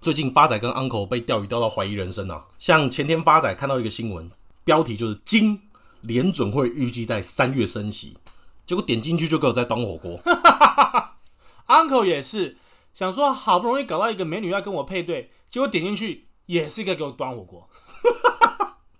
[0.00, 2.44] 最近发仔跟 uncle 被钓鱼钓到怀疑人生啊！
[2.56, 4.30] 像前天发仔看到一个新闻，
[4.62, 5.60] 标题就是“金
[6.02, 8.16] 联准会预计在三月升息”，
[8.64, 10.20] 结果点进去就给我在端火锅。
[11.66, 12.58] uncle 也是
[12.94, 17.68] 想说好不容易搞到一个美女要跟我配对，结果点进去也是一个给我端火锅。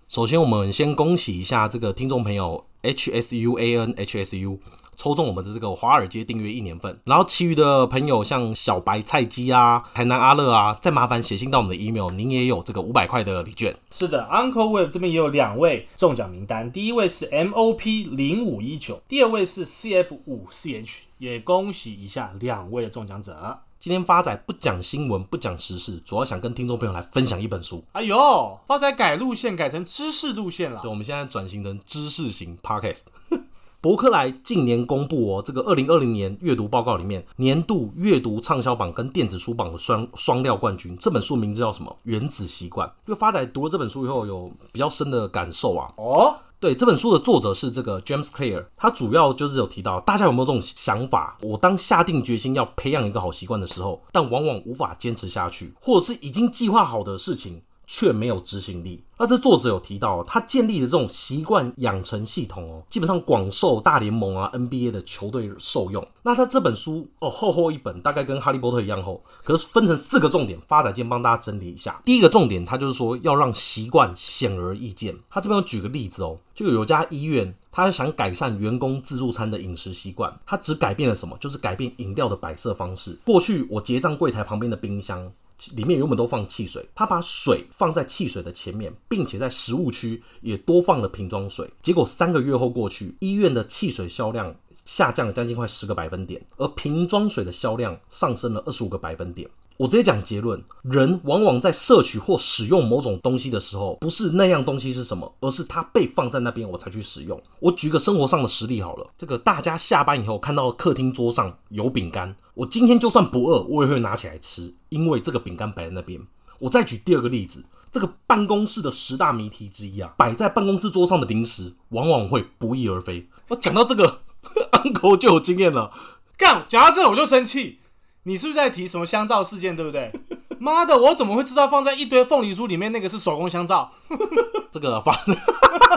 [0.08, 4.58] 首先，我们先恭喜一下这个听众朋友 H S U A N H S U。
[4.96, 13.76] 抽中我们的这个华尔街订阅一年份，然后其余的朋友像小白菜鸡啊、台南阿乐啊，再麻烦写信到我们的 email，您也有这个五百块的礼券。
[13.90, 23.60] 是的，Uncle Wave 这边也有两位中奖名单，第一位是 MOP 零五一九，第二位是 CF 五 CH，也恭喜一下两位的中奖者。
[23.80, 27.84] 今天发仔不讲新闻，不讲时事，主要想跟听众朋友来分享一本书。
[27.92, 30.80] 哎呦，发仔改路线改成知识路线了。
[30.82, 33.02] 对，我们现在转型成知识型 Podcast。
[33.80, 41.96] 博客来近年公布哦，这个二零二零年阅读报告里面年度阅读畅销榜跟电子书榜的双双料冠军，这本书名字叫什么？
[42.02, 42.92] 原子习惯。
[43.06, 45.88] 就发仔读了这本书以后，有比较深的感受啊。
[45.96, 51.38] 哦，对，这本书的作者是这个 James Clear，他主要就是有提到，大家有没有这种想法？
[51.40, 57.62] 我当下定决心要培养一个好习惯的时候，但往往无法坚持下去，或者是已经计划好的事情。
[57.88, 59.02] 却没有执行力。
[59.18, 66.06] 那这作者有提到，他建立的这种习惯养成系统哦，基本上广受大联盟啊 NBA 的球队受用。
[66.22, 72.00] 那他这本书哦，厚厚一本，大概跟哈利波特一样厚，可是分成四个重点，发仔今帮大家整理一下。
[72.04, 75.16] 第一个重点，他就是说要让习惯显而易见。
[75.28, 81.36] 他这边有举个例子哦，就有家医院，他想改善员工自助餐的饮食习惯，他只改变了什么？
[81.40, 83.18] 就是改变饮料的摆设方式。
[83.24, 85.32] 过去我结账柜台旁边的冰箱。
[85.74, 91.68] 里面原本都放汽水，他把水放在汽水的前面，并且在食物区也多放了瓶装水。
[91.80, 99.50] 结果三个月后过去，医院的汽水销量下降了将近快十个百分点，而瓶装水的销量上升了二十五个百分点。
[99.78, 107.40] 我直接讲结论：人往往在摄取或使用某种东西的时候，不是那样东西是什么，而是它被放在那边，我才去使用。
[107.60, 116.20] 我举个生活上的实例好了，这个大家下班以后看到客厅桌上有饼干，我今天就算不饿，我也会拿起来吃，因为这个饼干摆在那边。
[116.58, 123.28] 我再举第二个例子，这个办公室的十大谜题之一啊，摆在办公室桌上的零食，往往会不翼而飞。
[123.46, 124.22] 我讲到这个，
[124.72, 125.92] Uncle 就有经验了，
[126.36, 127.78] 干，讲到这我就生气。
[128.28, 130.12] 你是不是在提什么香皂事件，对不对？
[130.60, 133.90] 妈的，我怎么会知道放在一堆凤梨酥里面那个是手工香皂？
[134.70, 135.34] 这个发子，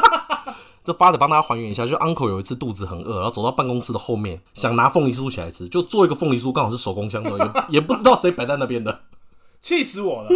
[0.86, 9.02] 这发子帮大家还原一下，就 uncle 有一次肚子很饿，然后走到办公室的后面，想拿凤梨酥起来吃，就做一个凤梨酥，刚好是手工香皂，也也不知道谁摆在那边的，
[9.60, 10.30] 气死我了！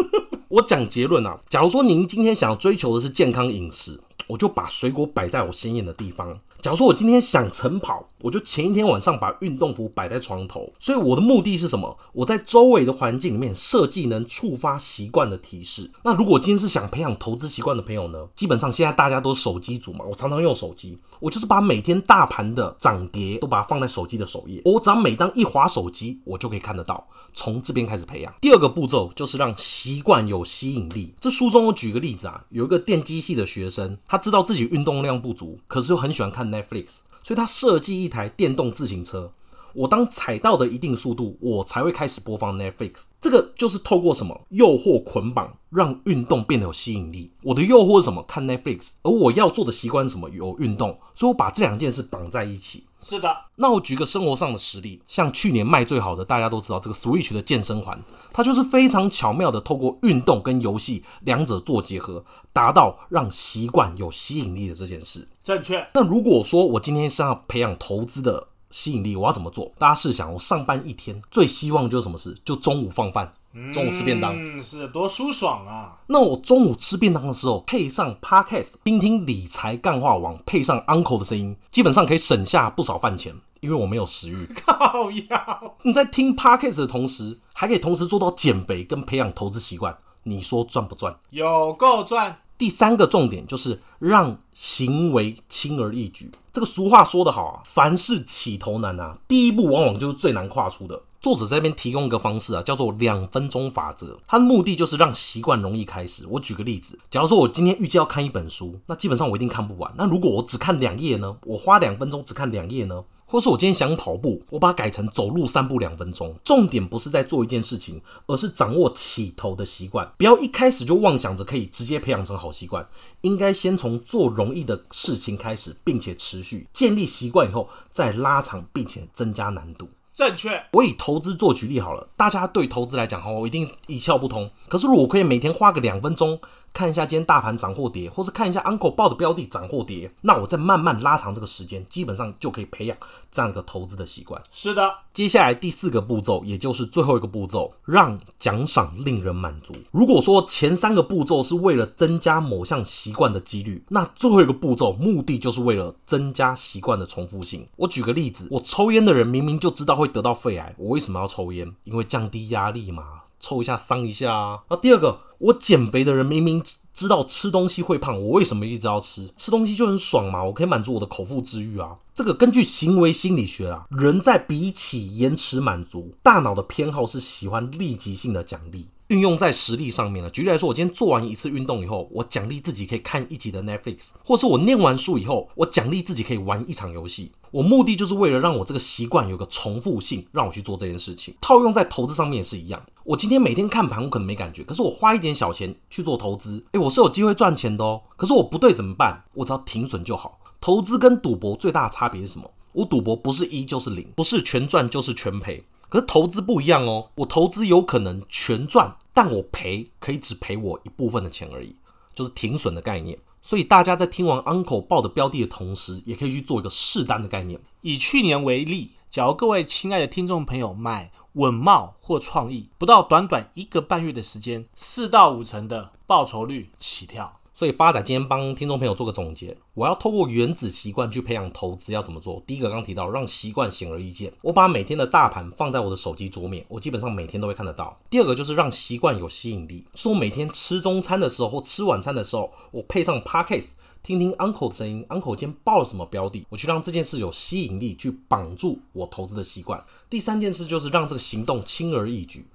[0.50, 6.38] 我讲结论啊，假如说您今天想要追求的是健康饮食，我就把水果摆在我显眼的地方。
[6.60, 10.74] 假如说我今天想晨跑，我就前一天晚上把运动服摆在床头。
[10.80, 11.96] 所以我的目的是什么？
[12.12, 15.92] 我在周围的环境里面设计能触发习惯的提示。
[16.04, 18.28] 那如果今天是想培养投资习惯的朋友呢？
[18.36, 24.60] 基本上现在大家都手机族嘛，我常常用手机，我就是把每天大盘的涨跌都把它放在手机的首页。
[24.66, 27.08] 我只要每当一滑手机，我就可以看得到。
[27.36, 28.34] 从这边开始培养。
[28.42, 31.14] 第二个步骤就是让习惯有吸引力。
[31.20, 39.34] 这书中我举个例子啊，有一个电机系的学生，他知道自己运动量不足，可是又很喜欢看 Netflix，所以他设计一台电动自行车。
[39.76, 43.06] 我当踩到的一定速度，我才会开始播放 Netflix。
[43.20, 47.32] 这个就是透过什么诱惑捆绑，让运动变得有吸引力。
[47.44, 48.24] 我的诱惑是什么？
[48.24, 48.94] 看 Netflix。
[49.04, 50.30] 而我要做的习惯是什么？
[50.30, 50.98] 有运动。
[51.14, 52.86] 所以我把这两件事绑在一起。
[53.02, 53.30] 是的。
[53.58, 58.02] 那我举个生活上的实例，像去年卖最好的，大家都知道这个 Switch 的健身环，
[58.34, 65.28] 它就是非常巧妙的透过运动跟游戏两者做结合，达到让习惯有吸引力的这件事。
[65.44, 65.86] 正确。
[65.94, 69.72] 那如果说我今天是要培养投资的吸引力，我要怎么做？
[69.78, 72.38] 大家试想，我上班一天最希望就是什么事？
[72.44, 73.32] 就中午放饭，
[73.74, 75.98] 中午吃便当，嗯，是多舒爽啊！
[76.08, 84.46] 那我中午吃便当的时候，配上 Podcast，听听理财干话王，配上 Uncle 的声音，基本上可以省下不少饭钱，因为我没有食欲。
[84.66, 85.76] 靠腰！
[85.84, 91.18] 你在听 Podcast 的同时，还可以同时做到减肥跟培养投资习惯，你说赚不赚？
[91.30, 92.40] 有够赚！
[92.58, 96.32] 第三个重点就是让行为轻而易举。
[96.54, 101.02] 这个俗话说得好啊，凡事起头难啊，第一步往往就是最难跨出的。
[101.20, 104.18] 作者在这边提供一个方式啊，叫做两分钟法则。
[104.28, 106.24] 它的目的就是让习惯容易开始。
[106.30, 109.92] 我举个例子，假如说我今天预计要看一本书，那基本上我一定看不完。
[109.98, 111.36] 那如果我只看两页呢？
[111.46, 113.04] 我花两分钟只看两页呢？
[113.36, 116.34] 会或是我今天想跑步，我把它改成走路散步两分钟。
[116.42, 120.10] 重点不是在做一件事情，而是掌握起头的习惯。
[120.18, 122.88] 不要一开始就妄想着可以直接培养成好习惯，
[123.24, 129.90] 应该先从做容易的事情开始，并且持续建立习惯以后，再拉长并且增加难度。
[130.14, 130.64] 正确。
[130.72, 134.50] 我以投资做举例好了，大家对投资来讲哈，我一定一窍不通。
[134.70, 136.40] 可是如果我可以每天花个两分钟。
[136.76, 142.98] 看一下今天大盘涨或跌，或是看一下 Uncle 报的标的涨或跌，那我再慢慢拉长这个时间，基本上就可以培养
[143.32, 144.42] 这样一个投资的习惯。
[144.52, 149.74] 是的，接下来第四个步骤，也就是最后一个步骤，让奖赏令人满足。
[149.94, 157.66] 如果说前三个步骤是为了增加某项习惯的几率，那最后一个步骤目的就是为了增加习惯的重复性。
[157.78, 161.74] 我举个例子，我抽烟的人明明就知道会得到肺癌，我为什么要抽烟？
[161.86, 163.22] 因为降低压力嘛。
[163.38, 164.60] 抽一下伤一下啊！
[164.70, 169.30] 那第二个，我减肥的人明明知道吃东西会胖，我为什么一直要吃？
[169.36, 171.98] 吃东西就很爽嘛，我可以满足我的口腹之欲啊！
[172.14, 178.88] 这个根据行为心理学啊，人在比起延迟满足，大脑的偏好是喜欢立即性的奖励。
[179.10, 180.30] 运用在实力上面了。
[180.30, 187.32] 举例来说，我今天做完一次运动以后，我奖励自己可以看一集的 Netflix，或是我念完书以后，我奖励自己可以玩一场游戏。
[187.52, 191.34] 我目的就是为了让我这个习惯有个重复性，让我去做这件事情。
[191.40, 192.84] 套用在投资上面也是一样。
[193.04, 198.02] 我今天每天看盘，我可能没感觉，可是我花一点小钱去做投资，诶，我是有机会赚钱的哦。
[198.18, 199.24] 可是我不对怎么办？
[199.36, 200.40] 我只要停损就好。
[200.60, 202.52] 投资跟赌博最大的差别是什么？
[202.74, 205.64] 我赌博不是一就是零，不是全赚就是全赔。
[205.96, 211.74] 可是投资不一样哦，我投资有可能全赚，但我赔可以只赔我一部分的钱而已，
[212.14, 213.18] 就是停损的概念。
[213.42, 217.58] 所以大家在听完 Uncle 报的标的的同时，也可以去做一个试单的概念。
[217.80, 227.40] 以去年为例，假如各位亲爱的听众朋友买稳懋或创意，不到短短一个半月的时间，四到五成的报酬率起跳。
[227.58, 232.44] 所以发仔今天帮听众朋友做个总结，我要透过原子习惯去培养投资要怎么做？
[232.46, 237.98] 第一个刚提到让习惯显而易见，我把每天的大盘放在我的手机桌面，我基本上每天都会看得到。
[238.10, 243.70] 第二个就是让习惯有吸引力，说我每天吃中餐的时候或吃晚餐的时候，我配上 Podcast
[244.04, 249.82] 听听 Uncle 的声音，Uncle 今天报了什么标的，我去让这件事有吸引力，去绑住我投资的习惯。
[250.10, 252.48] 第三件事就是让这个行动轻而易举。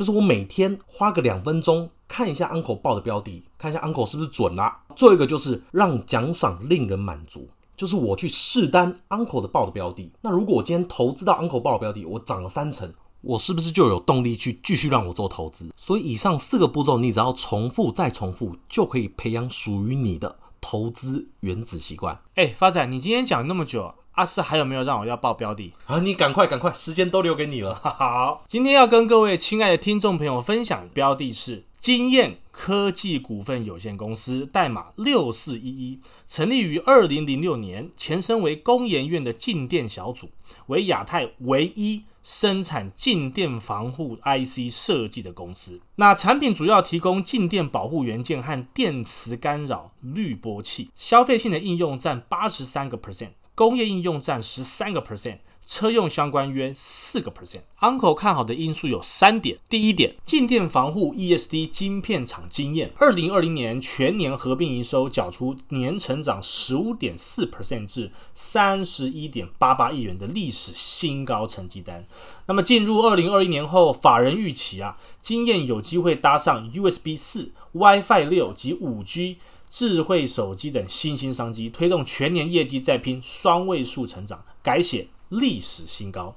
[0.00, 4.82] 就是我每天花个两分钟看一下 Uncle 报的标的，看一下 Uncle 是不是准啦。
[4.96, 10.10] 最后一个就是让奖赏令人满足，就是我去试单 Uncle 的报的标的。
[10.22, 15.70] 那如果我今天投资到 Uncle 报的标的，我涨了三成，我是不是就有动力去继续让我做投资？
[15.76, 22.18] 所以以上四个步骤，你只要重复再重复，就可以培养属于你的投资原子习惯。
[22.36, 23.94] 哎，发仔，你今天讲那么久。
[24.20, 25.98] 阿四还有没有让我要报标的啊？
[26.00, 27.74] 你赶快赶快，时间都留给你了。
[27.74, 40.28] 好，今天要跟各位亲爱的听众朋友分享的标的是经验科技股份有限公司，代码六四一一，成立于二零零六年，前身为工研院的静电小组，
[40.66, 45.80] 为亚太唯一生产静电防护 IC 设计的公司。
[45.94, 53.30] 那产品主要提供静电保护元件和电磁干扰滤波器，消费性的应用占八十三个 percent。
[53.60, 55.36] 工业应用占十三个 percent，
[55.66, 57.60] 车用相关约四个 percent。
[57.80, 72.06] Uncle 看好的因素有三点：第一点，静电防护 ESD 晶片厂经验，二零二零年全年合并营收缴出年成长十五点四 percent 至三十一点八八亿元的历史新高成绩单。
[72.46, 79.36] 那么进入二零二一年后，法人预期啊，经验有机会搭上 USB 四、WiFi 六及五 G。
[79.70, 86.36] 智慧手机等新兴商机，推动全年业绩再拼双位数成长，改写历史新高。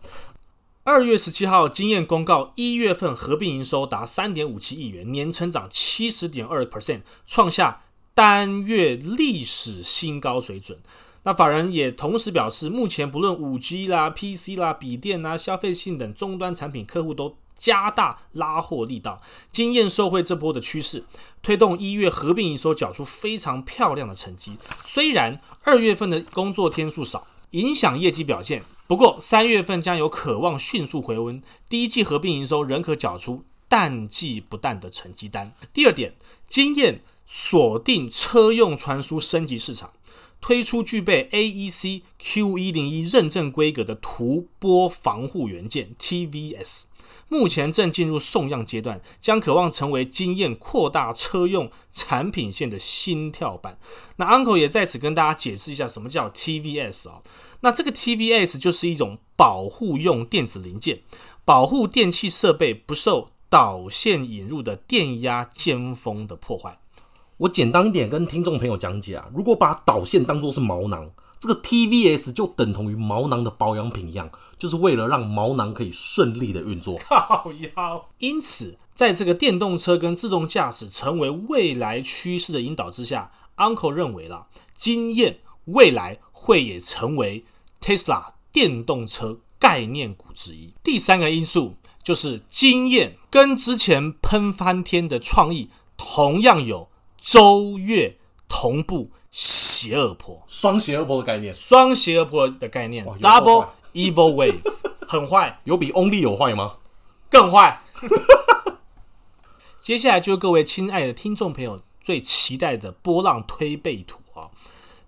[0.83, 7.81] 二月十七号，经验公告，一月份合并营收达三点五七亿元，年成长七十点二 percent，创下
[8.13, 10.77] 单月历史新高水准。
[11.23, 19.21] 那法人也同时表示，目前不论五 G 啦、PC 啦、笔电啦、消费性等终端产品，客户都加大拉货力道。
[19.51, 21.03] 经验受惠这波的趋势，
[21.41, 24.57] 推动一月合并营收缴出非常漂亮的成绩。
[24.83, 31.41] 虽然二月份的工作天数少，影响业绩表现，不过三月份将有渴望迅速回温。
[31.69, 35.53] 第一季合并营收仍可缴出淡季不淡的成绩单。
[35.73, 36.15] 第二点，
[36.47, 39.91] 经验锁定车用传输升级市场。
[40.41, 46.83] 推出具备 AEC Q 一零一认证规格的图波防护元件 TVS，
[47.33, 53.79] 目前正进入送样阶段，将渴望成为经验扩大车用产品线的新跳板。
[54.17, 57.23] 那 Uncle 也在此跟大家解释一下什么叫 TVS 啊？
[57.61, 61.01] 那这个 TVS 就是一种保护用电子零件，
[61.43, 66.77] 保护电器设备不受导线引入的电压尖峰的破坏。
[67.37, 71.09] 我简单一点跟听众朋友讲解啊，如果把导线当作是毛囊，
[71.43, 76.97] 这个 TVS 就等同于毛囊的保养品一样，就是为了让毛囊可以顺利的运作。
[77.03, 78.09] 靠腰。
[78.19, 87.43] 因此，在这个电动车跟自动驾驶成为未来趋势的引导之下，Uncle 认为啦，经验未来会也成为
[87.81, 90.73] Tesla 电动车概念股之一。
[90.81, 104.59] 第三个因素就是经验跟之前喷翻天的创意同样有周月同步邪恶波，双邪恶波的概念，双邪恶波的概念，Double Evil Wave，
[105.07, 106.75] 很坏，有比 Only 有坏吗？
[107.31, 107.81] 更坏。
[109.81, 114.51] 接下来就是各位亲爱的听众朋友最期待的波浪推背图啊！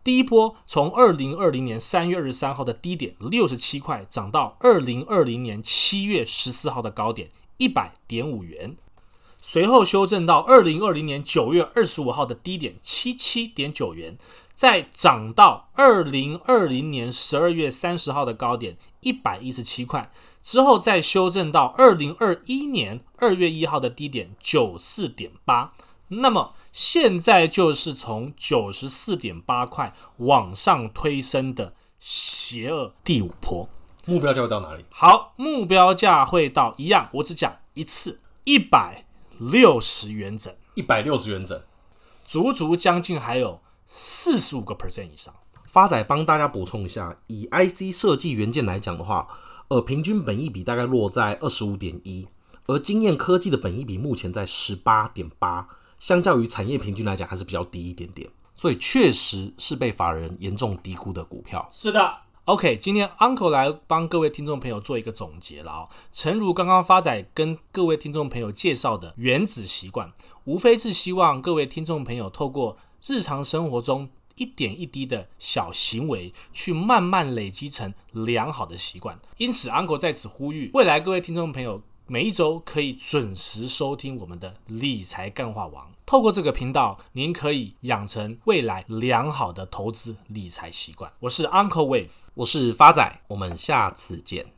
[0.04, 8.76] 第一波从二零二零年三月二十三号的低点六十七块涨到二零二零年七月十四号的高点一百点五元。
[9.48, 14.18] 随后修正到二零二零年九月二十五号的低点七七点九元，
[14.56, 20.12] 再涨到二零二零年十二月三十号的高点一百一十七块，
[20.42, 25.74] 之后再修正到二零二一年二月一号的低点九四点八。
[26.08, 33.70] 那么现在就是从九十四点八块往上推升的邪恶第五波，
[34.08, 34.84] 目标价会到哪里？
[34.90, 39.05] 好，目标价会到一样，我只讲一次，一百。
[39.40, 41.62] 六十元整，一百六十元整，
[42.24, 45.34] 足足将近还有四十五个 percent 以上。
[45.66, 49.28] 发仔帮大家补充一下，以 IC 设计元件来讲的话，
[49.68, 52.28] 呃，平均本益比大概落在二十五点一，
[52.68, 55.68] 而经验科技的本益比目前在十八点八，
[56.00, 61.68] 相较于产业平均来讲还是比较低一点点，所以确实是被法人严重低估的股票。
[61.74, 62.25] 是的。
[62.46, 65.90] OK，今天 Uncle 来帮各位听众朋友做一个总结了啊。
[66.12, 79.20] 诚如刚刚发仔跟各位听众朋友介绍的原子习惯，无非是希望各位听众朋友透过日常生活中一点一滴的小行为，去慢慢累积成良好的习惯。
[79.38, 85.95] 因此，Uncle 在此呼吁，未来各位听众朋友每一周可以准时收听我们的理财干话王。
[86.06, 91.12] 透过这个频道，您可以养成未来良好的投资理财习惯。
[91.22, 94.46] 我是 Uncle Wave，我是发仔，我们下次见。